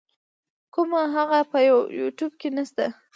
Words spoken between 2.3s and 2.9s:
کی نسته.